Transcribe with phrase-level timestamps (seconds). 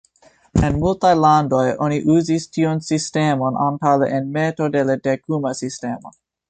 [0.69, 6.21] En multaj landoj oni uzis tiun sistemon antaŭ la enmeto de la dekuma sistemo.